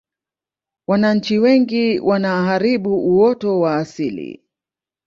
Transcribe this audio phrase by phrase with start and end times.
[0.87, 4.43] wananchi wengi wanaharibu uoto wa asili